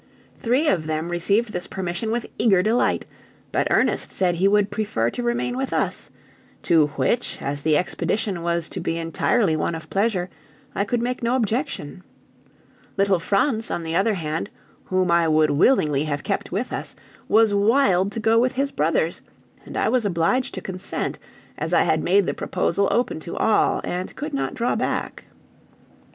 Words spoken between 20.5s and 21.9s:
to consent, as I